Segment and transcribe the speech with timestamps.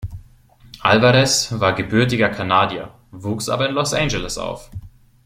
[0.81, 4.71] Alvarez war gebürtiger Kanadier, wuchs aber in Los Angeles auf.